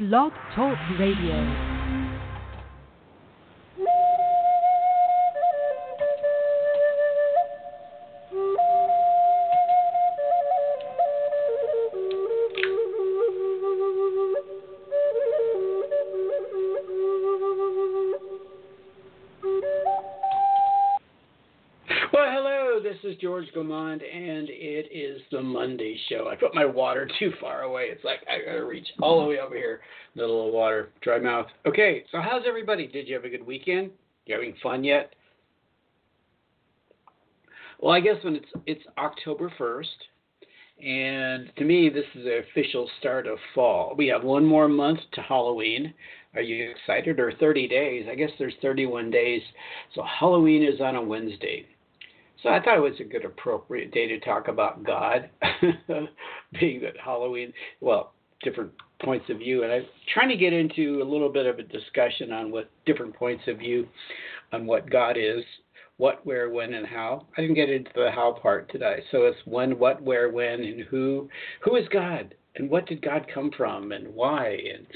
[0.00, 1.69] Blog Talk Radio.
[25.60, 26.28] Monday show.
[26.28, 27.88] I put my water too far away.
[27.90, 29.82] It's like I gotta reach all the way over here.
[30.14, 31.48] Little water, dry mouth.
[31.66, 32.86] Okay, so how's everybody?
[32.86, 33.90] Did you have a good weekend?
[34.24, 35.14] You having fun yet?
[37.78, 39.90] Well, I guess when it's it's October first,
[40.82, 43.94] and to me, this is the official start of fall.
[43.98, 45.92] We have one more month to Halloween.
[46.34, 47.20] Are you excited?
[47.20, 48.06] Or 30 days?
[48.10, 49.42] I guess there's 31 days.
[49.94, 51.66] So Halloween is on a Wednesday.
[52.42, 55.28] So I thought it was a good, appropriate day to talk about God,
[56.60, 58.72] being that Halloween, well, different
[59.02, 59.62] points of view.
[59.62, 63.14] And I'm trying to get into a little bit of a discussion on what different
[63.14, 63.86] points of view
[64.52, 65.44] on what God is,
[65.98, 67.26] what, where, when, and how.
[67.36, 69.02] I didn't get into the how part today.
[69.10, 71.28] So it's when, what, where, when, and who.
[71.62, 72.34] Who is God?
[72.56, 74.58] And what did God come from and why?
[74.74, 74.86] And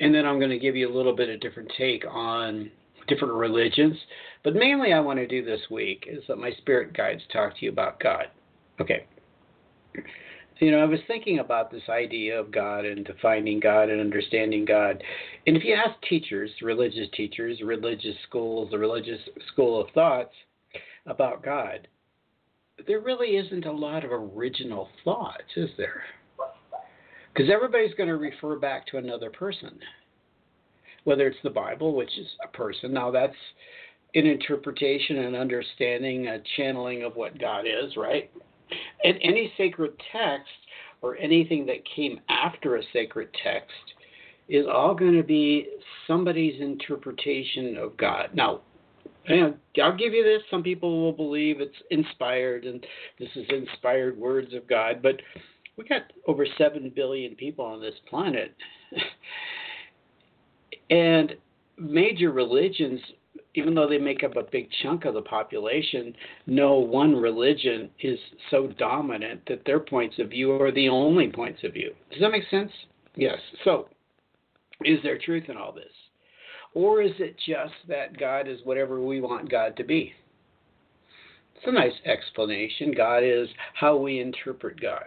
[0.00, 2.70] and then I'm going to give you a little bit of different take on
[3.08, 3.96] different religions.
[4.42, 7.64] But mainly, I want to do this week is that my spirit guides talk to
[7.64, 8.26] you about God.
[8.80, 9.06] Okay.
[10.60, 14.64] You know, I was thinking about this idea of God and defining God and understanding
[14.64, 15.02] God.
[15.46, 19.20] And if you ask teachers, religious teachers, religious schools, the religious
[19.52, 20.32] school of thoughts
[21.06, 21.88] about God,
[22.86, 26.02] there really isn't a lot of original thoughts, is there?
[27.32, 29.78] Because everybody's going to refer back to another person,
[31.04, 32.92] whether it's the Bible, which is a person.
[32.92, 33.36] Now, that's
[34.14, 38.30] an interpretation and understanding, a channeling of what God is, right?
[39.04, 40.48] And any sacred text
[41.02, 43.72] or anything that came after a sacred text
[44.48, 45.68] is all going to be
[46.06, 48.30] somebody's interpretation of God.
[48.34, 48.60] Now,
[49.28, 50.42] I'll give you this.
[50.50, 52.84] Some people will believe it's inspired and
[53.18, 55.16] this is inspired words of God, but
[55.76, 58.54] we got over 7 billion people on this planet.
[60.90, 61.34] and
[61.78, 63.00] major religions,
[63.54, 66.14] even though they make up a big chunk of the population,
[66.46, 68.18] no one religion is
[68.50, 71.92] so dominant that their points of view are the only points of view.
[72.10, 72.70] Does that make sense?
[73.16, 73.38] Yes.
[73.64, 73.88] So,
[74.84, 75.84] is there truth in all this?
[76.74, 80.12] Or is it just that God is whatever we want God to be?
[81.54, 82.92] It's a nice explanation.
[82.96, 85.06] God is how we interpret God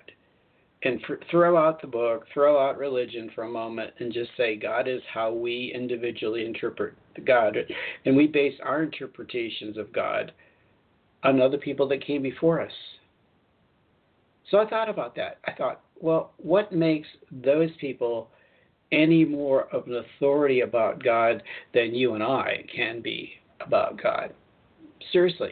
[0.87, 4.55] and for, throw out the book, throw out religion for a moment, and just say
[4.55, 6.93] God is how we individually interpret
[7.25, 7.57] God,
[8.05, 10.31] and we base our interpretations of God
[11.23, 12.71] on other people that came before us.
[14.49, 15.39] So I thought about that.
[15.45, 18.29] I thought, well, what makes those people
[18.93, 21.43] any more of an authority about God
[21.73, 24.33] than you and I can be about God?
[25.11, 25.51] Seriously.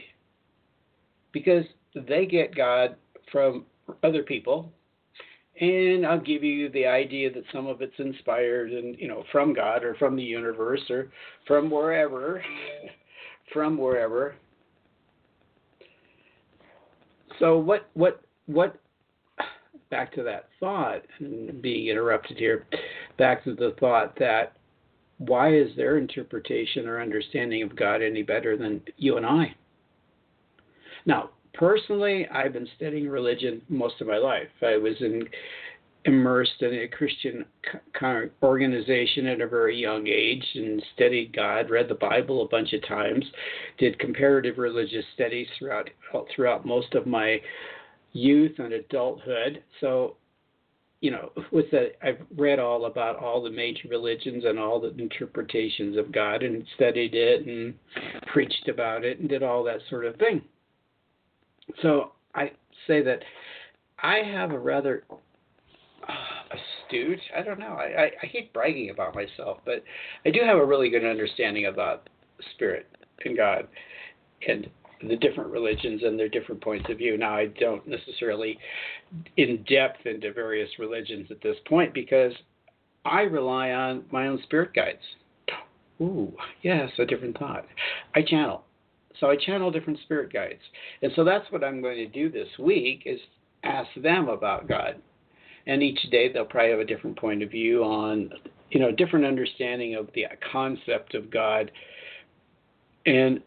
[1.34, 2.96] Because they get God
[3.30, 3.66] from
[4.02, 4.72] other people,
[5.60, 9.54] and I'll give you the idea that some of it's inspired and you know from
[9.54, 11.12] God or from the universe or
[11.48, 12.44] from wherever,
[13.54, 14.36] from wherever.
[17.40, 18.80] So what what what?
[19.92, 21.04] Back to that thought
[21.62, 22.66] being interrupted here.
[23.18, 24.54] Back to the thought that
[25.20, 29.56] why is their interpretation or understanding of God any better than you and I?
[31.06, 34.48] Now, personally, I've been studying religion most of my life.
[34.62, 35.28] I was in,
[36.06, 37.46] immersed in a Christian
[38.44, 42.88] organization at a very young age and studied God, read the Bible a bunch of
[42.88, 43.26] times,
[43.78, 45.90] did comparative religious studies throughout
[46.36, 47.42] throughout most of my
[48.14, 49.64] youth and adulthood.
[49.82, 50.16] So,
[51.02, 54.96] you know, with that, I've read all about all the major religions and all the
[54.96, 57.74] interpretations of God and studied it and
[58.28, 60.42] preached about it and did all that sort of thing.
[61.82, 62.52] So I
[62.88, 63.20] say that
[64.00, 65.04] I have a rather
[66.08, 66.56] uh,
[66.88, 69.84] astute, I don't know, I, I, I hate bragging about myself, but
[70.26, 72.10] I do have a really good understanding about
[72.54, 72.88] spirit
[73.24, 73.68] and God
[74.48, 74.68] and
[75.08, 77.18] the different religions and their different points of view.
[77.18, 78.58] Now, I don't necessarily
[79.38, 82.34] in depth into various religions at this point because
[83.04, 85.00] I rely on my own spirit guides.
[86.02, 87.66] Ooh, yes, a different thought.
[88.16, 88.65] I channel.
[89.20, 90.62] So I channel different spirit guides.
[91.02, 93.20] And so that's what I'm going to do this week is
[93.64, 94.96] ask them about God.
[95.68, 98.30] And each day they'll probably have a different point of view on,
[98.70, 101.72] you know, a different understanding of the concept of God
[103.06, 103.42] and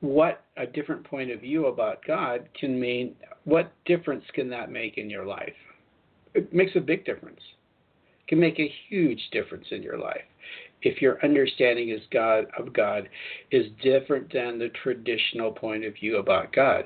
[0.00, 3.14] what a different point of view about God can mean.
[3.44, 5.52] What difference can that make in your life?
[6.34, 7.40] It makes a big difference.
[8.28, 10.22] can make a huge difference in your life
[10.82, 13.08] if your understanding is God of God
[13.50, 16.84] is different than the traditional point of view about God.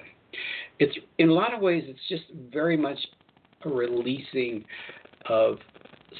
[0.78, 2.98] It's in a lot of ways it's just very much
[3.64, 4.64] a releasing
[5.28, 5.58] of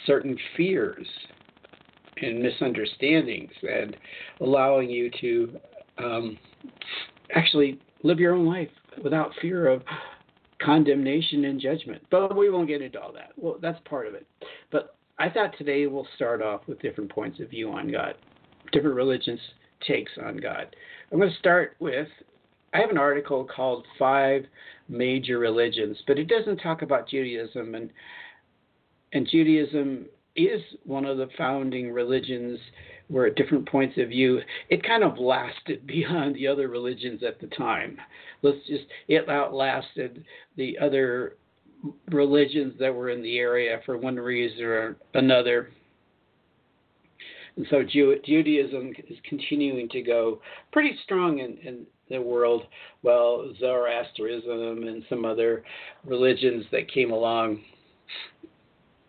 [0.06, 1.06] certain fears
[2.16, 3.96] and misunderstandings and
[4.40, 5.60] allowing you to
[5.98, 6.38] um,
[7.34, 8.68] actually live your own life
[9.02, 9.82] without fear of
[10.62, 12.02] condemnation and judgment.
[12.10, 13.32] But we won't get into all that.
[13.36, 14.26] Well, that's part of it.
[14.70, 18.14] But I thought today we'll start off with different points of view on God,
[18.72, 19.40] different religions'
[19.86, 20.74] takes on God.
[21.12, 22.08] I'm going to start with
[22.72, 24.46] I have an article called Five
[24.88, 27.90] Major Religions, but it doesn't talk about Judaism and
[29.12, 32.58] and Judaism is one of the founding religions
[33.06, 37.46] where different points of view it kind of lasted beyond the other religions at the
[37.48, 37.96] time.
[38.42, 40.24] Let's just it outlasted
[40.56, 41.36] the other
[42.10, 45.70] religions that were in the area for one reason or another.
[47.56, 50.40] And so Jew- Judaism is continuing to go
[50.72, 52.64] pretty strong in, in the world,
[53.02, 55.62] while Zoroastrianism and some other
[56.04, 57.62] religions that came along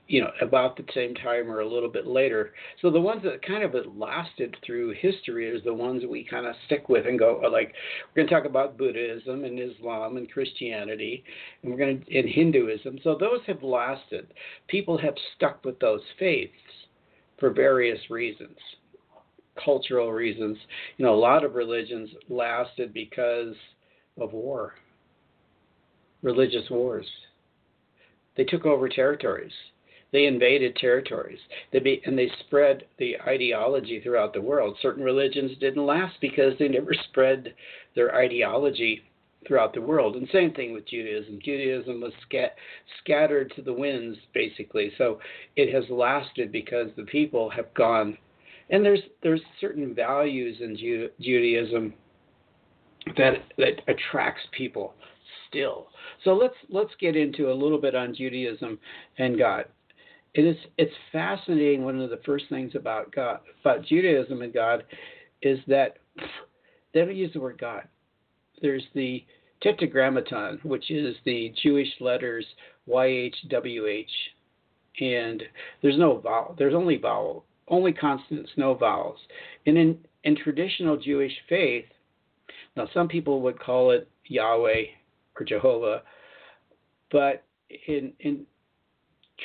[0.07, 2.53] you know, about the same time or a little bit later.
[2.81, 6.45] So the ones that kind of lasted through history is the ones that we kind
[6.45, 7.73] of stick with and go like
[8.13, 11.23] we're going to talk about Buddhism and Islam and Christianity,
[11.61, 12.99] and we're going to in Hinduism.
[13.03, 14.27] So those have lasted.
[14.67, 16.53] People have stuck with those faiths
[17.39, 18.57] for various reasons,
[19.63, 20.57] cultural reasons.
[20.97, 23.55] You know, a lot of religions lasted because
[24.19, 24.75] of war,
[26.21, 27.07] religious wars.
[28.37, 29.51] They took over territories
[30.15, 31.39] they invaded territories.
[31.73, 34.77] They be, and they spread the ideology throughout the world.
[34.81, 37.53] Certain religions didn't last because they never spread
[37.95, 39.03] their ideology
[39.45, 40.15] throughout the world.
[40.15, 41.39] And same thing with Judaism.
[41.43, 42.55] Judaism was scat-
[43.03, 44.93] scattered to the winds, basically.
[44.97, 45.19] So
[45.57, 48.17] it has lasted because the people have gone.
[48.69, 51.93] And there's there's certain values in Ju- Judaism
[53.17, 54.93] that that attracts people
[55.49, 55.87] still.
[56.23, 58.79] So let's let's get into a little bit on Judaism
[59.17, 59.65] and God
[60.35, 61.83] it is it's fascinating.
[61.83, 64.83] One of the first things about God, about Judaism and God,
[65.41, 65.97] is that
[66.93, 67.87] they don't use the word God.
[68.61, 69.23] There's the
[69.63, 72.45] Tetragrammaton, which is the Jewish letters
[72.87, 74.05] YHWH,
[74.99, 75.41] and
[75.81, 76.53] there's no vowel.
[76.57, 79.19] There's only vowel, only consonants, no vowels.
[79.65, 81.85] And in in traditional Jewish faith,
[82.75, 84.83] now some people would call it Yahweh
[85.39, 86.01] or Jehovah,
[87.09, 87.45] but
[87.87, 88.45] in in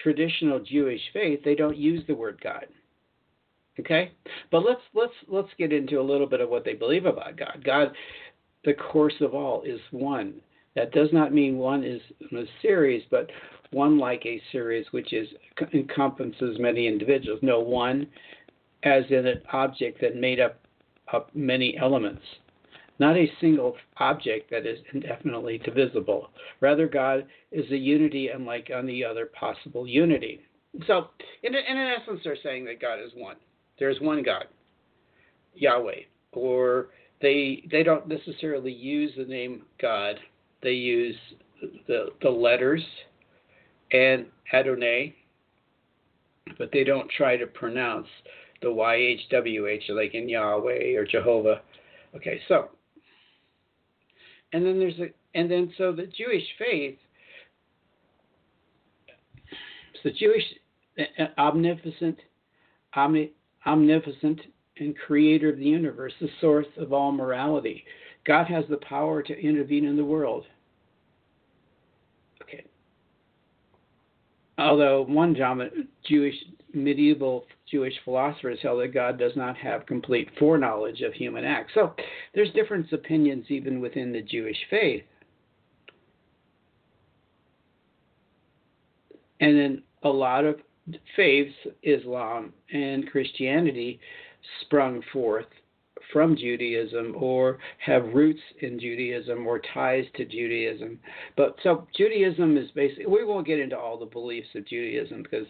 [0.03, 2.67] traditional Jewish faith, they don't use the word God.
[3.79, 4.13] Okay?
[4.51, 7.63] But let's let's let's get into a little bit of what they believe about God.
[7.65, 7.93] God,
[8.65, 10.35] the course of all, is one.
[10.77, 12.01] That does not mean one is
[12.33, 13.31] a series, but
[13.73, 15.29] one like a series, which is
[15.73, 17.41] encompasses many individuals.
[17.43, 18.07] No, one
[18.83, 20.59] as in an object that made up,
[21.13, 22.23] up many elements
[23.01, 26.29] not a single object that is indefinitely divisible.
[26.61, 30.43] Rather, God is a unity unlike any other possible unity.
[30.87, 31.09] So,
[31.43, 33.37] in, in essence, they're saying that God is one.
[33.79, 34.45] There's one God,
[35.55, 36.03] Yahweh,
[36.33, 36.89] or
[37.23, 40.17] they they don't necessarily use the name God.
[40.63, 41.17] They use
[41.89, 42.85] the the letters
[43.93, 45.17] and Adonai,
[46.59, 48.07] but they don't try to pronounce
[48.61, 51.63] the YHWH like in Yahweh or Jehovah.
[52.15, 52.69] Okay, so
[54.53, 56.99] and then there's a and then so the Jewish faith,
[60.05, 60.43] the Jewish
[61.39, 62.19] omnipotent,
[62.95, 63.33] omni,
[63.67, 64.41] omnipotent
[64.79, 67.85] and creator of the universe, the source of all morality.
[68.27, 70.45] God has the power to intervene in the world.
[72.43, 72.65] Okay.
[74.59, 75.35] Although one
[76.07, 76.35] Jewish
[76.73, 81.73] medieval Jewish philosophers held that God does not have complete foreknowledge of human acts.
[81.75, 81.95] So
[82.35, 85.05] there's different opinions even within the Jewish faith.
[89.41, 90.57] And then a lot of
[91.17, 94.01] faiths, Islam and Christianity,
[94.63, 95.47] sprung forth
[96.13, 100.99] from Judaism or have roots in Judaism or ties to Judaism.
[101.37, 105.47] But so Judaism is basically, we won't get into all the beliefs of Judaism because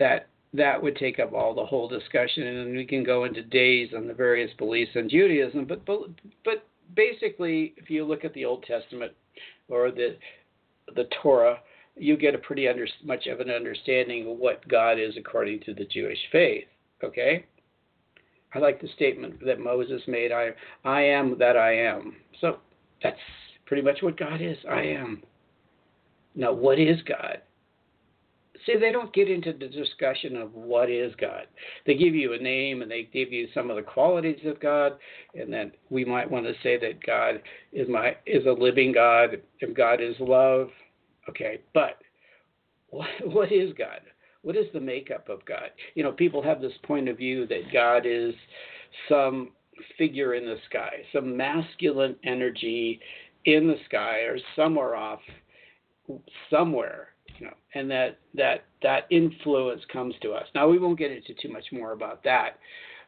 [0.00, 3.90] that that would take up all the whole discussion, and we can go into days
[3.96, 5.64] on the various beliefs in Judaism.
[5.66, 6.00] But but
[6.44, 6.66] but
[6.96, 9.12] basically, if you look at the Old Testament
[9.68, 10.16] or the
[10.96, 11.60] the Torah,
[11.96, 15.74] you get a pretty under, much of an understanding of what God is according to
[15.74, 16.64] the Jewish faith.
[17.04, 17.46] Okay.
[18.52, 20.32] I like the statement that Moses made.
[20.32, 20.50] I
[20.84, 22.16] I am that I am.
[22.40, 22.58] So
[23.02, 23.16] that's
[23.66, 24.56] pretty much what God is.
[24.68, 25.22] I am.
[26.34, 27.42] Now, what is God?
[28.66, 31.46] See, they don't get into the discussion of what is God.
[31.86, 34.92] They give you a name and they give you some of the qualities of God,
[35.34, 39.40] and then we might want to say that God is my is a living God,
[39.60, 40.68] and God is love.
[41.28, 41.98] Okay, but
[42.90, 44.00] what, what is God?
[44.42, 45.70] What is the makeup of God?
[45.94, 48.34] You know, people have this point of view that God is
[49.08, 49.50] some
[49.98, 53.00] figure in the sky, some masculine energy
[53.44, 55.20] in the sky or somewhere off
[56.50, 57.08] somewhere
[57.74, 60.46] and that that that influence comes to us.
[60.54, 62.58] Now we won't get into too much more about that,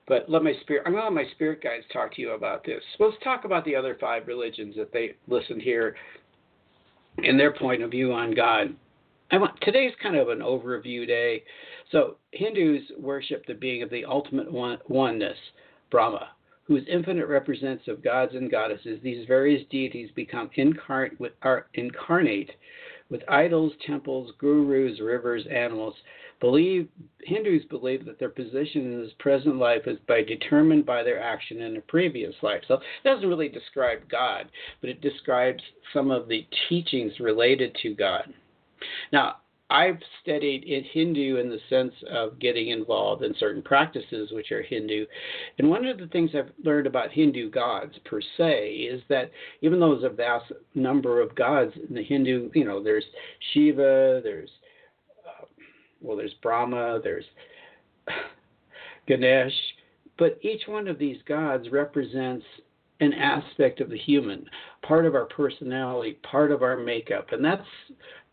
[0.07, 0.85] but let my spirit.
[0.87, 2.83] I'm to let my spirit guides talk to you about this.
[2.99, 5.97] Let's talk about the other five religions that they listened here,
[7.19, 8.75] and their point of view on God.
[9.31, 11.43] I want today's kind of an overview day.
[11.91, 15.39] So Hindus worship the being of the ultimate one, oneness,
[15.91, 16.29] Brahma,
[16.65, 19.01] whose infinite represents of gods and goddesses.
[19.03, 22.51] These various deities become incarnate, are incarnate
[23.13, 25.95] with idols, temples, gurus, rivers, animals.
[26.41, 26.89] Believe
[27.21, 31.61] Hindus believe that their position in this present life is by determined by their action
[31.61, 32.63] in a previous life.
[32.67, 34.49] So it doesn't really describe God,
[34.81, 38.25] but it describes some of the teachings related to God.
[39.13, 39.37] Now,
[39.73, 44.63] I've studied in Hindu in the sense of getting involved in certain practices which are
[44.63, 45.07] Hindu.
[45.59, 49.31] And one of the things I've learned about Hindu gods per se is that
[49.63, 53.05] even though there's a vast number of gods in the Hindu, you know, there's
[53.53, 54.51] Shiva, there's,
[55.27, 55.47] uh,
[56.03, 57.25] well, there's Brahma, there's
[59.09, 59.55] Ganesh,
[60.19, 62.45] but each one of these gods represents
[63.03, 64.47] an aspect of the human,
[64.87, 67.33] part of our personality, part of our makeup.
[67.33, 67.67] And that's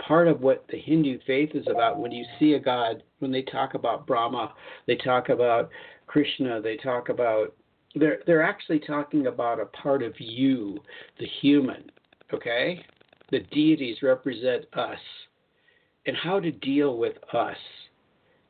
[0.05, 1.99] part of what the Hindu faith is about.
[1.99, 4.53] When you see a God, when they talk about Brahma,
[4.85, 5.69] they talk about
[6.05, 7.55] Krishna, they talk about
[7.95, 10.77] they're they're actually talking about a part of you,
[11.19, 11.89] the human.
[12.31, 12.85] Okay?
[13.31, 14.99] The deities represent us
[16.05, 17.57] and how to deal with us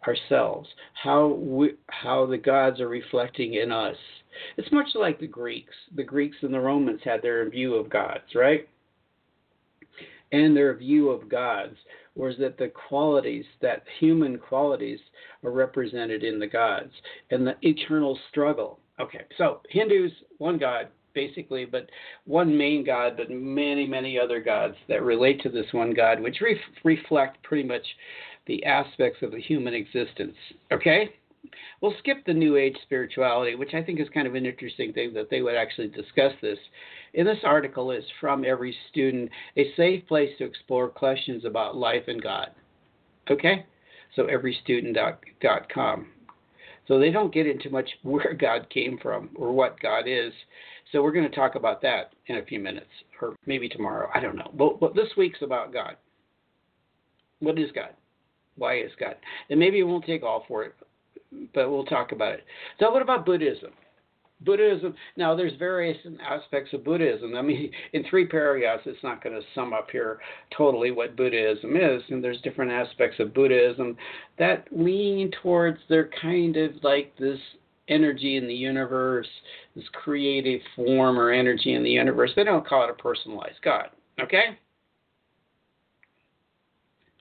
[0.05, 0.67] ourselves,
[1.01, 3.95] how we, how the gods are reflecting in us.
[4.58, 5.74] It's much like the Greeks.
[5.96, 8.67] The Greeks and the Romans had their view of gods, right?
[10.31, 11.75] And their view of gods
[12.15, 15.00] was that the qualities, that human qualities,
[15.43, 16.91] are represented in the gods
[17.31, 18.79] and the eternal struggle.
[19.00, 21.89] Okay, so Hindus, one God, basically, but
[22.25, 26.41] one main God, but many, many other gods that relate to this one God, which
[26.41, 27.86] ref- reflect pretty much
[28.46, 30.36] the aspects of the human existence.
[30.72, 31.15] Okay?
[31.81, 35.13] We'll skip the New Age spirituality, which I think is kind of an interesting thing
[35.13, 36.60] that they would actually discuss this.
[37.13, 42.03] In this article is from every student, a safe place to explore questions about life
[42.08, 42.50] and God.
[43.29, 43.65] Okay?
[44.15, 46.08] So everystudent.com.
[46.88, 50.34] So they don't get into much where God came from or what God is.
[50.91, 52.89] So we're going to talk about that in a few minutes,
[53.22, 54.10] or maybe tomorrow.
[54.13, 54.51] I don't know.
[54.58, 55.96] But, but this week's about God.
[57.39, 57.93] What is God?
[58.58, 59.15] Why is God?
[59.50, 60.74] And maybe it won't take all for it,
[61.53, 62.45] but we'll talk about it.
[62.79, 63.71] So, what about Buddhism?
[64.41, 64.95] Buddhism.
[65.17, 67.36] Now, there's various aspects of Buddhism.
[67.36, 70.19] I mean, in three paragraphs, it's not going to sum up here
[70.55, 72.01] totally what Buddhism is.
[72.09, 73.98] And there's different aspects of Buddhism
[74.38, 77.39] that lean towards they're kind of like this
[77.89, 79.27] energy in the universe,
[79.75, 82.31] this creative form or energy in the universe.
[82.36, 83.89] They don't call it a personalized God.
[84.21, 84.57] Okay?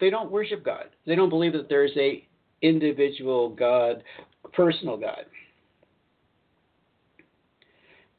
[0.00, 0.86] They don't worship God.
[1.06, 2.27] They don't believe that there's a
[2.62, 4.02] individual God,
[4.52, 5.24] personal God.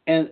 [0.07, 0.31] And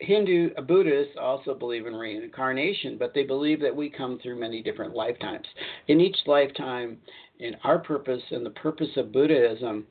[0.00, 4.94] Hindu Buddhists also believe in reincarnation, but they believe that we come through many different
[4.94, 5.46] lifetimes.
[5.88, 6.98] In each lifetime,
[7.38, 9.86] in our purpose and the purpose of Buddhism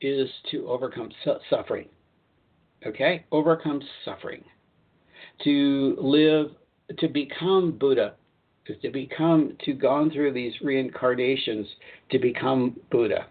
[0.00, 1.88] is to overcome su- suffering.
[2.86, 3.24] Okay?
[3.30, 4.42] Overcome suffering.
[5.44, 6.50] To live,
[6.98, 8.14] to become Buddha
[8.66, 11.66] is to become to gone through these reincarnations
[12.10, 13.26] to become Buddha.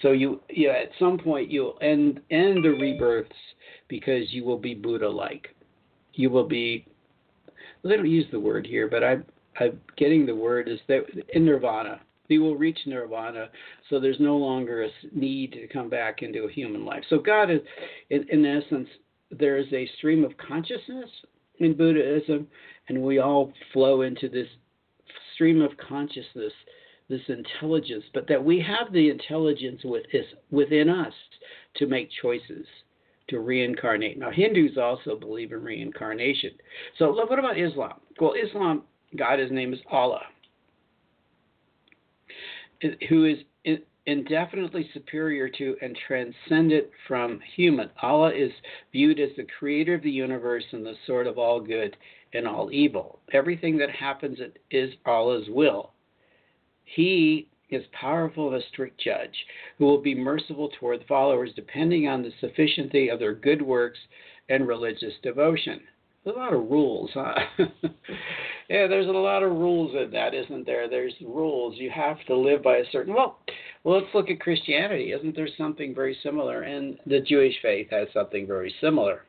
[0.00, 3.30] So you, you at some point you'll end end the rebirths
[3.88, 5.48] because you will be Buddha like.
[6.14, 6.86] You will be
[7.84, 9.18] they don't use the word here, but I
[9.58, 12.00] I'm getting the word is that in nirvana.
[12.28, 13.50] You will reach nirvana,
[13.90, 17.02] so there's no longer a need to come back into a human life.
[17.10, 17.60] So God is,
[18.08, 18.88] in, in essence,
[19.30, 21.10] there is a stream of consciousness
[21.58, 22.46] in Buddhism,
[22.88, 24.46] and we all flow into this
[25.34, 26.52] stream of consciousness,
[27.08, 29.82] this intelligence, but that we have the intelligence
[30.50, 31.12] within us
[31.76, 32.66] to make choices
[33.28, 34.18] to reincarnate.
[34.18, 36.50] Now, Hindus also believe in reincarnation.
[36.98, 37.94] So, what about Islam?
[38.20, 38.82] Well, Islam,
[39.16, 40.22] God, his name is Allah,
[43.08, 43.38] who is
[44.06, 47.88] indefinitely superior to and transcendent from human.
[48.02, 48.50] Allah is
[48.90, 51.96] viewed as the creator of the universe and the source of all good
[52.34, 53.20] and all evil.
[53.32, 54.38] Everything that happens
[54.70, 55.92] is Allah's will.
[56.84, 59.34] He is powerful and a strict judge,
[59.78, 63.98] who will be merciful toward followers depending on the sufficiency of their good works
[64.48, 65.80] and religious devotion.
[66.24, 67.34] There's a lot of rules, huh?
[68.68, 70.88] yeah, there's a lot of rules in that, isn't there?
[70.88, 71.76] There's rules.
[71.78, 73.14] You have to live by a certain.
[73.14, 73.38] Well,
[73.82, 75.12] well, let's look at Christianity.
[75.12, 76.62] Isn't there something very similar?
[76.62, 79.24] And the Jewish faith has something very similar.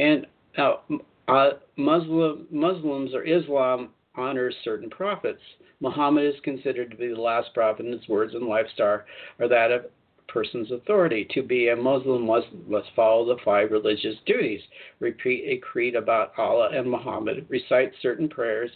[0.00, 0.26] And
[0.58, 0.96] now, uh,
[1.30, 5.40] Uh, Muslim Muslims or Islam honors certain prophets.
[5.80, 9.02] Muhammad is considered to be the last prophet, and his words and lifestyle
[9.38, 11.26] are that of a person's authority.
[11.30, 14.60] To be a Muslim must, must follow the five religious duties,
[14.98, 18.70] repeat a creed about Allah and Muhammad, recite certain prayers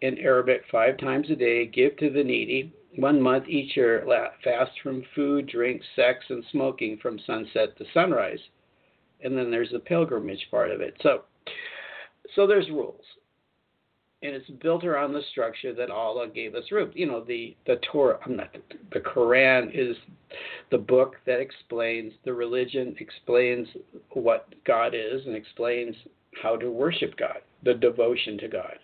[0.00, 4.04] in Arabic five times a day, give to the needy, one month each year,
[4.42, 8.40] fast from food, drink, sex, and smoking from sunset to sunrise.
[9.22, 10.96] And then there's the pilgrimage part of it.
[11.02, 11.24] So,
[12.34, 13.04] so there's rules
[14.22, 16.92] and it's built around the structure that Allah gave us root.
[16.94, 18.54] You know, the the Torah, I'm not
[18.92, 19.96] the Quran is
[20.70, 23.66] the book that explains the religion, explains
[24.10, 25.96] what God is, and explains
[26.42, 28.78] how to worship God, the devotion to God.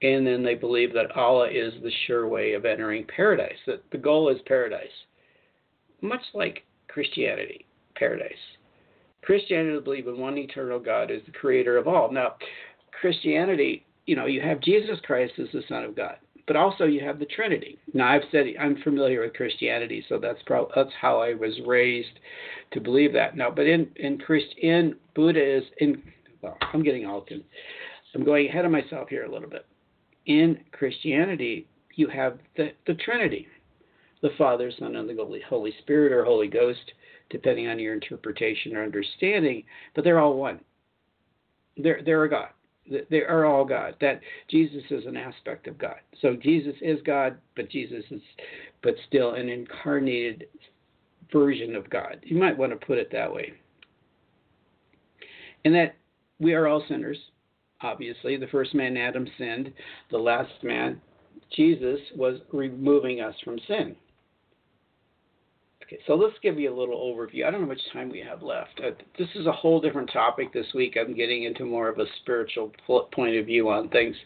[0.00, 3.58] And then they believe that Allah is the sure way of entering paradise.
[3.66, 4.88] That the goal is paradise,
[6.00, 8.32] much like Christianity, paradise.
[9.22, 12.10] Christianity believes in one eternal God as the creator of all.
[12.12, 12.34] Now,
[13.00, 17.00] Christianity, you know, you have Jesus Christ as the Son of God, but also you
[17.04, 17.78] have the Trinity.
[17.94, 22.18] Now, I've said I'm familiar with Christianity, so that's pro- that's how I was raised
[22.72, 23.36] to believe that.
[23.36, 26.02] Now, but in in Christ in Buddha is in
[26.42, 27.24] well, I'm getting all
[28.14, 29.64] I'm going ahead of myself here a little bit.
[30.26, 33.46] In Christianity, you have the, the Trinity,
[34.20, 36.92] the Father, Son, and the Holy Spirit or Holy Ghost,
[37.30, 39.64] depending on your interpretation or understanding,
[39.94, 40.60] but they're all one.
[41.76, 42.48] They're they're a God
[43.10, 43.94] they are all God.
[44.00, 45.96] That Jesus is an aspect of God.
[46.20, 48.20] So Jesus is God, but Jesus is,
[48.82, 50.46] but still an incarnated
[51.32, 52.18] version of God.
[52.22, 53.52] You might want to put it that way.
[55.64, 55.94] And that
[56.40, 57.18] we are all sinners.
[57.82, 59.72] Obviously, the first man Adam sinned.
[60.10, 61.00] The last man,
[61.54, 63.96] Jesus, was removing us from sin.
[65.92, 67.46] Okay, so let's give you a little overview.
[67.46, 68.80] I don't know how much time we have left.
[68.82, 70.96] Uh, this is a whole different topic this week.
[70.98, 72.72] I'm getting into more of a spiritual
[73.12, 74.16] point of view on things,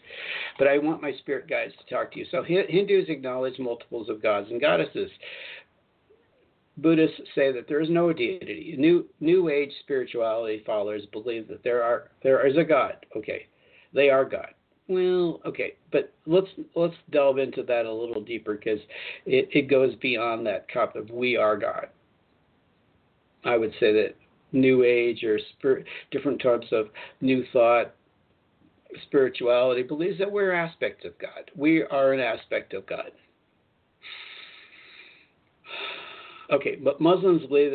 [0.57, 2.25] but I want my spirit guides to talk to you.
[2.31, 5.09] So Hindus acknowledge multiples of gods and goddesses.
[6.77, 8.75] Buddhists say that there is no deity.
[8.77, 13.05] New New Age spirituality followers believe that there are there is a God.
[13.15, 13.47] Okay,
[13.93, 14.53] they are God.
[14.87, 18.79] Well, okay, but let's let's delve into that a little deeper because
[19.25, 21.87] it, it goes beyond that cup of we are God.
[23.43, 24.15] I would say that
[24.53, 26.87] New Age or spirit, different types of
[27.19, 27.93] New Thought
[29.03, 31.51] spirituality believes that we're aspects of God.
[31.55, 33.11] We are an aspect of God.
[36.49, 37.73] Okay, but Muslims believe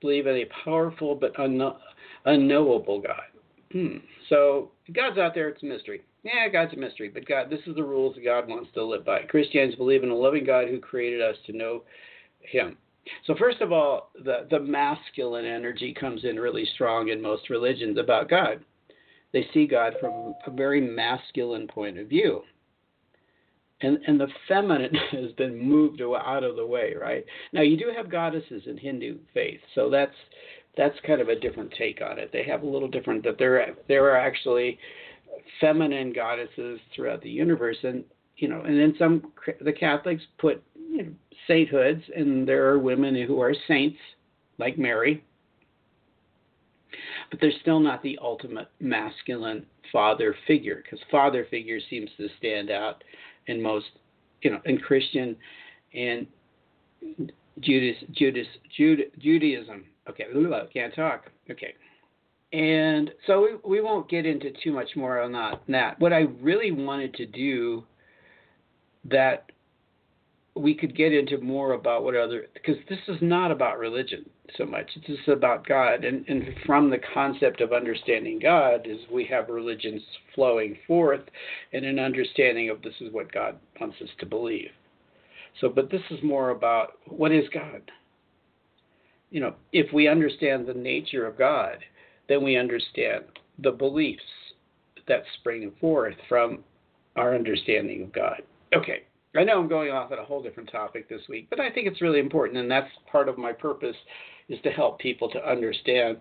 [0.00, 1.76] believe in a powerful but unknow,
[2.24, 3.22] unknowable God.
[3.70, 3.98] Hmm.
[4.28, 6.02] So God's out there; it's a mystery.
[6.22, 9.04] Yeah, God's a mystery, but God, this is the rules that God wants to live
[9.04, 9.22] by.
[9.22, 11.82] Christians believe in a loving God who created us to know
[12.40, 12.76] Him.
[13.26, 17.98] So first of all, the the masculine energy comes in really strong in most religions
[17.98, 18.62] about God.
[19.32, 22.42] They see God from a very masculine point of view.
[23.82, 27.24] And, and the feminine has been moved out of the way, right?
[27.52, 30.16] Now you do have goddesses in Hindu faith, so that's
[30.76, 32.30] that's kind of a different take on it.
[32.32, 34.78] They have a little different that there there are actually
[35.60, 38.04] feminine goddesses throughout the universe, and
[38.36, 41.10] you know, and then some the Catholics put you know,
[41.46, 43.98] sainthoods, and there are women who are saints
[44.58, 45.24] like Mary,
[47.30, 52.70] but they're still not the ultimate masculine father figure because father figure seems to stand
[52.70, 53.02] out
[53.46, 53.86] in most,
[54.42, 55.36] you know, in Christian
[55.94, 56.26] and
[57.60, 59.84] Judas, Judas, Jude, Judaism.
[60.08, 60.24] Okay,
[60.72, 61.24] can't talk.
[61.50, 61.74] Okay.
[62.52, 66.00] And so we, we won't get into too much more on that, that.
[66.00, 67.84] What I really wanted to do
[69.04, 69.50] that
[70.56, 74.66] we could get into more about what other because this is not about religion so
[74.66, 74.90] much.
[74.96, 76.04] It's just about god.
[76.04, 80.02] And, and from the concept of understanding god is we have religions
[80.34, 81.22] flowing forth
[81.72, 84.70] and an understanding of this is what god wants us to believe.
[85.60, 87.90] So but this is more about what is god?
[89.30, 91.78] You know if we understand the nature of god
[92.30, 93.24] then we understand
[93.58, 94.22] the beliefs
[95.08, 96.60] that spring forth from
[97.16, 98.40] our understanding of God.
[98.72, 99.02] Okay,
[99.36, 101.88] I know I'm going off at a whole different topic this week, but I think
[101.88, 103.96] it's really important, and that's part of my purpose
[104.48, 106.18] is to help people to understand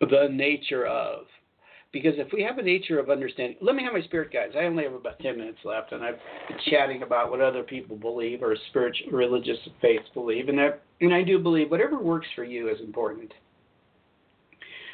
[0.00, 1.24] the nature of
[1.90, 4.54] Because if we have a nature of understanding, let me have my spirit guides.
[4.54, 7.96] I only have about 10 minutes left, and I've been chatting about what other people
[7.96, 10.50] believe or spiritual, religious faiths believe.
[10.50, 13.32] And, that, and I do believe whatever works for you is important.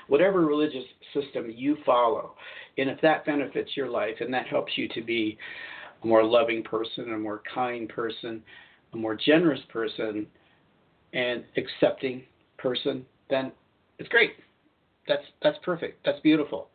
[0.09, 2.35] Whatever religious system you follow,
[2.79, 5.39] and if that benefits your life and that helps you to be
[6.03, 8.43] a more loving person, a more kind person,
[8.93, 10.27] a more generous person,
[11.13, 12.23] and accepting
[12.59, 13.53] person, then
[13.99, 14.33] it's great.
[15.07, 16.05] That's that's perfect.
[16.05, 16.69] That's beautiful.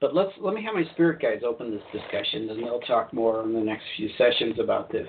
[0.00, 3.42] But let's let me have my spirit guides open this discussion, and they'll talk more
[3.42, 5.08] in the next few sessions about this.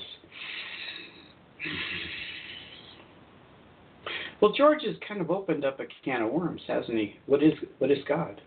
[4.41, 7.15] Well, George has kind of opened up a can of worms, hasn't he?
[7.25, 8.41] What is what is God?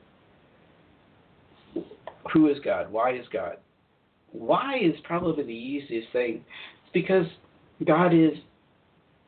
[2.33, 2.91] Who is God?
[2.91, 3.57] Why is God?
[4.33, 6.45] Why is probably the easiest thing.
[6.83, 7.27] It's because
[7.87, 8.33] God is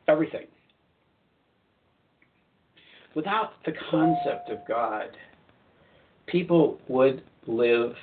[0.07, 0.47] everything.
[3.13, 5.09] Without the concept of God,
[6.25, 7.93] people would live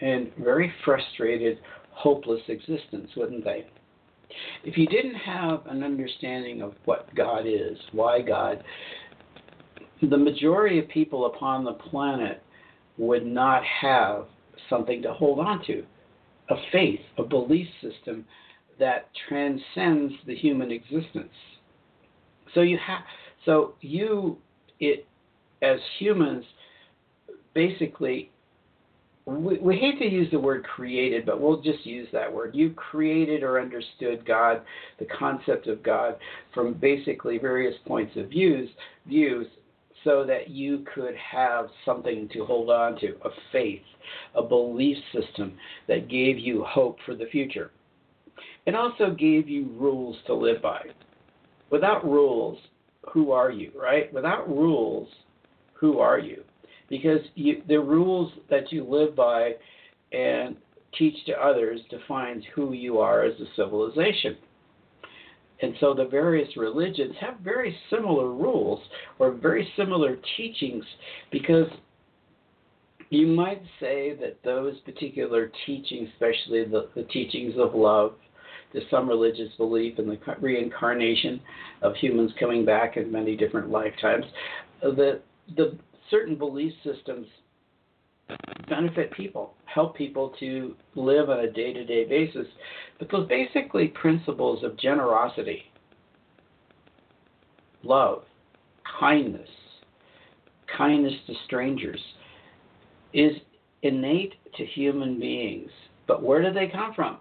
[0.00, 1.58] in very frustrated,
[1.92, 3.66] hopeless existence, wouldn't they?
[4.64, 8.62] If you didn't have an understanding of what God is, why God,
[10.02, 12.42] the majority of people upon the planet
[12.98, 14.26] would not have
[14.68, 15.84] something to hold on to
[16.50, 18.24] a faith, a belief system
[18.78, 21.32] that transcends the human existence.
[22.54, 23.00] So you have
[23.44, 24.38] so you
[24.80, 25.06] it
[25.62, 26.44] as humans
[27.54, 28.30] basically
[29.28, 32.54] we, we hate to use the word created, but we'll just use that word.
[32.54, 34.62] You created or understood God,
[34.98, 36.16] the concept of God,
[36.54, 38.70] from basically various points of views,
[39.06, 39.46] views,
[40.04, 43.82] so that you could have something to hold on to, a faith,
[44.34, 45.54] a belief system
[45.88, 47.70] that gave you hope for the future.
[48.64, 50.82] It also gave you rules to live by.
[51.70, 52.58] Without rules,
[53.12, 54.12] who are you, right?
[54.12, 55.08] Without rules,
[55.74, 56.44] who are you?
[56.88, 59.52] Because you, the rules that you live by
[60.12, 60.56] and
[60.98, 64.36] teach to others defines who you are as a civilization.
[65.60, 68.80] And so the various religions have very similar rules
[69.18, 70.84] or very similar teachings
[71.32, 71.66] because
[73.10, 78.14] you might say that those particular teachings, especially the, the teachings of love,
[78.72, 81.40] there's some religious belief in the reincarnation
[81.82, 84.26] of humans coming back in many different lifetimes.
[84.82, 85.20] The
[85.56, 85.78] the
[86.10, 87.26] certain belief systems
[88.68, 92.46] benefit people, help people to live on a day to day basis.
[92.98, 95.62] But those basically principles of generosity,
[97.82, 98.24] love,
[99.00, 99.48] kindness,
[100.76, 102.00] kindness to strangers
[103.14, 103.32] is
[103.82, 105.70] innate to human beings.
[106.06, 107.18] But where do they come from?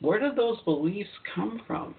[0.00, 1.94] Where do those beliefs come from?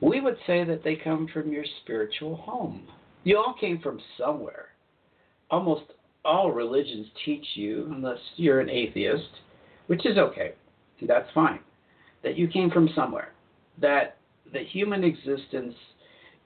[0.00, 2.86] We would say that they come from your spiritual home.
[3.24, 4.68] You all came from somewhere.
[5.50, 5.82] Almost
[6.24, 9.28] all religions teach you, unless you're an atheist,
[9.86, 10.52] which is okay,
[11.02, 11.60] that's fine,
[12.22, 13.32] that you came from somewhere.
[13.80, 14.18] That
[14.52, 15.74] the human existence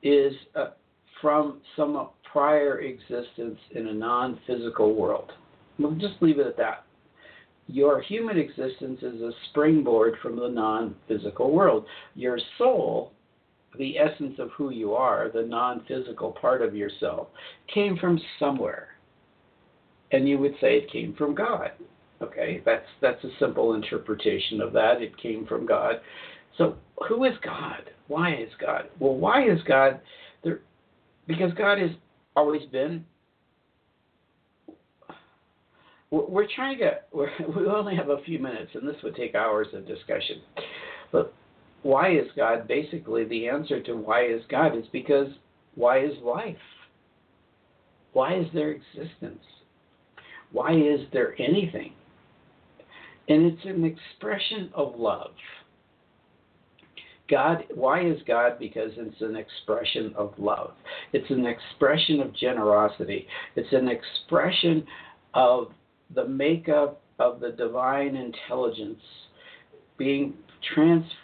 [0.03, 0.71] is uh,
[1.21, 5.33] from some prior existence in a non physical world.
[5.79, 6.85] We'll just leave it at that.
[7.67, 11.87] Your human existence is a springboard from the non physical world.
[12.15, 13.13] Your soul
[13.79, 17.29] the essence of who you are, the non physical part of yourself,
[17.73, 18.89] came from somewhere.
[20.13, 21.73] And you would say it came from God.
[22.23, 25.03] Okay, that's that's a simple interpretation of that.
[25.03, 25.97] It came from God.
[26.57, 26.77] So
[27.09, 27.91] who is God?
[28.09, 28.85] Why is God?
[28.99, 30.01] Well, why is God
[30.43, 30.61] there?
[31.27, 31.91] Because God has
[32.37, 33.05] always been.
[36.11, 36.99] We're trying to.
[37.13, 40.43] We're, we only have a few minutes, and this would take hours of discussion.
[41.11, 41.35] But
[41.85, 42.67] why is God?
[42.67, 45.29] Basically, the answer to why is God is because
[45.75, 46.57] why is life?
[48.15, 49.43] Why is there existence?
[50.51, 51.93] Why is there anything?
[53.29, 55.33] And it's an expression of love.
[57.29, 58.59] God, why is God?
[58.59, 60.73] Because it's an expression of love.
[61.13, 63.27] It's an expression of generosity.
[63.57, 64.87] It's an expression
[65.35, 65.69] of
[66.15, 69.01] the makeup of the divine intelligence
[69.99, 70.35] being
[70.75, 71.24] transformed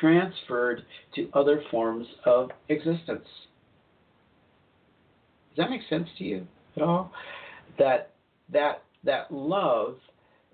[0.00, 0.82] transferred
[1.14, 3.26] to other forms of existence.
[5.54, 6.46] Does that make sense to you
[6.76, 7.12] at all?
[7.78, 8.12] That
[8.52, 9.96] that that love,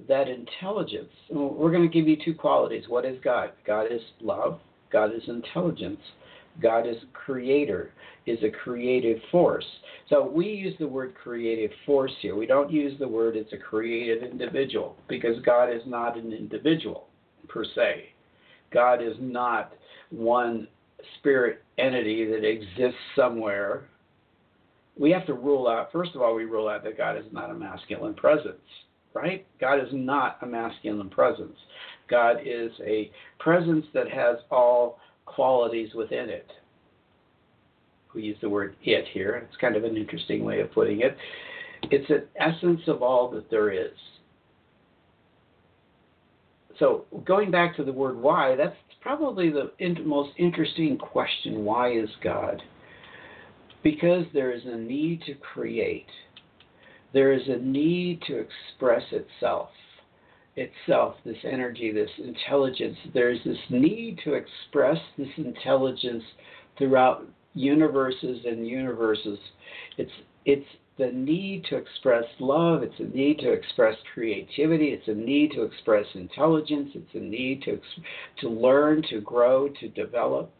[0.09, 1.11] that intelligence.
[1.31, 2.85] We're going to give you two qualities.
[2.88, 3.51] What is God?
[3.66, 4.61] God is love.
[4.90, 6.01] God is intelligence.
[6.62, 7.90] God is creator,
[8.27, 9.64] is a creative force.
[10.09, 12.37] So we use the word creative force here.
[12.37, 17.09] We don't use the word it's a creative individual because God is not an individual
[17.49, 18.13] per se.
[18.75, 19.73] God is not
[20.11, 20.69] one
[21.19, 23.85] spirit entity that exists somewhere
[24.97, 27.51] we have to rule out, first of all, we rule out that God is not
[27.51, 28.61] a masculine presence,
[29.13, 29.45] right?
[29.61, 31.57] God is not a masculine presence.
[32.09, 36.51] God is a presence that has all qualities within it.
[38.15, 39.45] We use the word it here.
[39.49, 41.17] It's kind of an interesting way of putting it.
[41.91, 43.91] It's an essence of all that there is.
[46.79, 49.71] So, going back to the word why, that's probably the
[50.05, 51.65] most interesting question.
[51.65, 52.63] Why is God?
[53.83, 56.07] Because there is a need to create,
[57.13, 59.69] there is a need to express itself.
[60.57, 66.23] Itself, this energy, this intelligence, there's this need to express this intelligence
[66.79, 69.39] throughout universes and universes.
[69.99, 70.13] It's
[70.45, 75.50] it's the need to express love, it's a need to express creativity, it's a need
[75.52, 77.80] to express intelligence, it's a need to
[78.40, 80.52] to learn, to grow, to develop.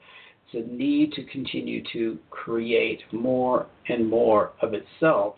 [0.53, 5.37] It's a need to continue to create more and more of itself,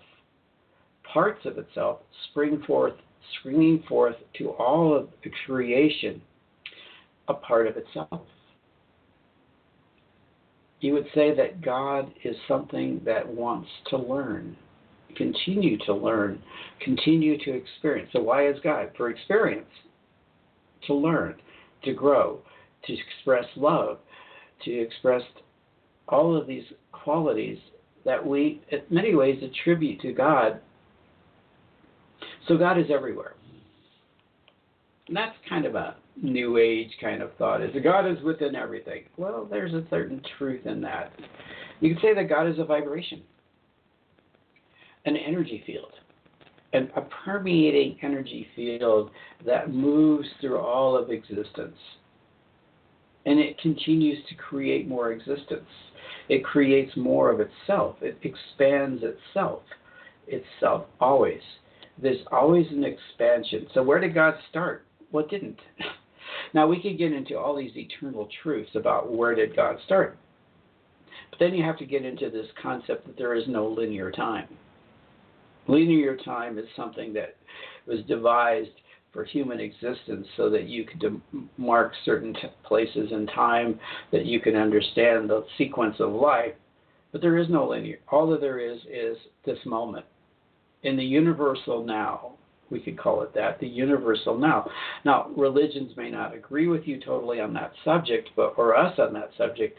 [1.04, 2.94] parts of itself, spring forth,
[3.38, 6.22] springing forth to all of the creation,
[7.28, 8.22] a part of itself
[10.80, 14.56] you would say that God is something that wants to learn,
[15.16, 16.42] continue to learn,
[16.81, 18.11] continue to experience.
[18.12, 18.90] So, why is God?
[18.96, 19.68] For experience,
[20.87, 21.37] to learn,
[21.85, 22.40] to grow,
[22.87, 23.98] to express love,
[24.64, 25.22] to express
[26.09, 27.59] all of these qualities
[28.05, 30.61] that we, in many ways, attribute to God.
[32.48, 33.35] So, God is everywhere.
[35.09, 38.55] And that's kind of a new age kind of thought is that God is within
[38.55, 39.05] everything.
[39.16, 41.12] Well, there's a certain truth in that.
[41.81, 43.22] You could say that God is a vibration,
[45.07, 45.92] an energy field,
[46.73, 49.11] and a permeating energy field
[49.47, 51.79] that moves through all of existence.
[53.25, 55.69] And it continues to create more existence.
[56.29, 57.97] It creates more of itself.
[58.01, 59.62] It expands itself.
[60.27, 61.40] Itself always.
[62.01, 63.66] There's always an expansion.
[63.73, 64.85] So where did God start?
[65.11, 65.59] What didn't?
[66.55, 70.19] Now we could get into all these eternal truths about where did God start.
[71.31, 74.49] But then you have to get into this concept that there is no linear time.
[75.68, 77.37] Linear time is something that
[77.87, 78.70] was devised
[79.12, 81.20] for human existence so that you could
[81.57, 83.81] mark certain t- places in time,
[84.12, 86.52] that you can understand the sequence of life.
[87.12, 87.98] But there is no linear.
[88.11, 90.05] All that there is is this moment.
[90.83, 92.33] In the universal now,
[92.70, 94.68] we could call it that, the universal now.
[95.05, 99.14] Now, religions may not agree with you totally on that subject, but or us on
[99.14, 99.79] that subject,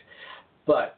[0.65, 0.97] but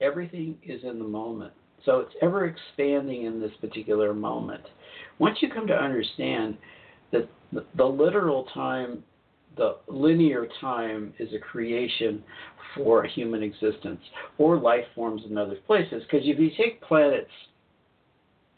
[0.00, 1.52] everything is in the moment.
[1.84, 4.62] So it's ever expanding in this particular moment.
[5.18, 6.56] Once you come to understand
[7.12, 9.02] that the, literal time,
[9.56, 12.22] the linear time is a creation
[12.76, 14.00] for human existence
[14.38, 16.02] or life forms in other places.
[16.10, 17.30] Because if you take planets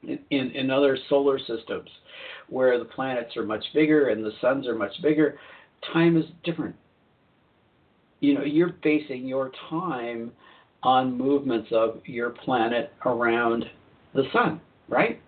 [0.02, 1.88] in, in other solar systems
[2.48, 5.38] where the planets are much bigger and the suns are much bigger,
[5.92, 6.74] time is different.
[8.20, 10.32] You know, you're basing your time
[10.82, 13.64] on movements of your planet around
[14.14, 15.20] the sun, right?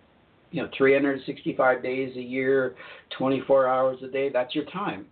[0.51, 2.75] You know, 365 days a year,
[3.17, 5.07] 24 hours a day, that's your time.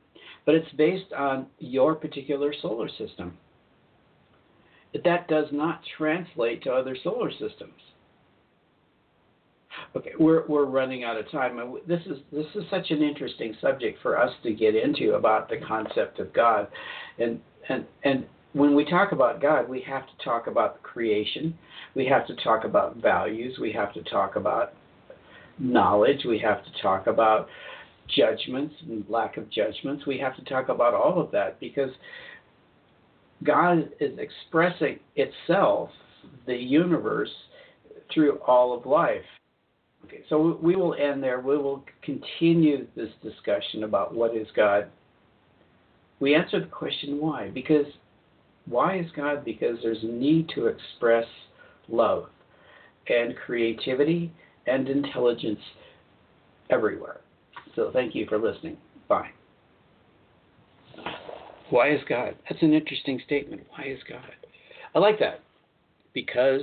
[0.46, 3.36] But it's based on your particular solar system.
[5.04, 7.80] That does not translate to other solar systems.
[9.94, 11.58] Okay, we're we're running out of time.
[11.86, 15.58] This is this is such an interesting subject for us to get into about the
[15.58, 16.68] concept of God,
[17.18, 21.56] and and and when we talk about God, we have to talk about creation,
[21.94, 24.72] we have to talk about values, we have to talk about
[25.58, 27.48] knowledge, we have to talk about
[28.16, 30.06] judgments and lack of judgments.
[30.06, 31.90] We have to talk about all of that because
[33.44, 35.90] God is expressing itself,
[36.46, 37.30] the universe,
[38.12, 39.22] through all of life.
[40.06, 41.40] Okay, so we will end there.
[41.40, 44.88] We will continue this discussion about what is God.
[46.20, 47.50] We answer the question why.
[47.50, 47.86] Because
[48.70, 49.44] why is God?
[49.44, 51.26] Because there's a need to express
[51.88, 52.26] love
[53.08, 54.32] and creativity
[54.66, 55.58] and intelligence
[56.70, 57.20] everywhere.
[57.74, 58.76] So thank you for listening.
[59.08, 59.30] Bye.
[61.70, 62.36] Why is God?
[62.48, 63.62] That's an interesting statement.
[63.70, 64.22] Why is God?
[64.94, 65.40] I like that.
[66.14, 66.62] Because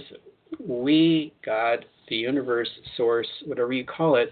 [0.60, 4.32] we, God, the universe, source, whatever you call it,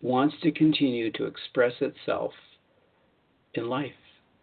[0.00, 2.32] wants to continue to express itself
[3.54, 3.92] in life,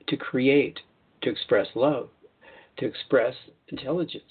[0.08, 0.80] to create,
[1.22, 2.10] to express love,
[2.80, 3.34] to express
[3.70, 4.24] intelligence,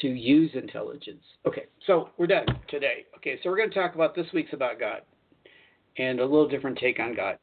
[0.00, 1.22] to use intelligence.
[1.46, 3.04] Okay, so we're done today.
[3.16, 5.02] Okay, so we're going to talk about this week's about God
[5.98, 7.38] and a little different take on God.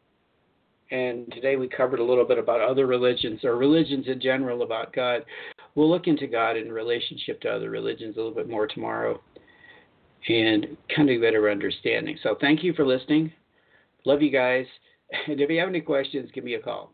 [0.89, 4.93] And today we covered a little bit about other religions or religions in general about
[4.93, 5.23] God.
[5.75, 9.21] we'll look into God in relationship to other religions a little bit more tomorrow
[10.29, 10.65] and
[10.95, 12.17] kind of better understanding.
[12.23, 13.31] So thank you for listening.
[14.05, 14.65] Love you guys.
[15.27, 16.91] And if you have any questions, give me a call.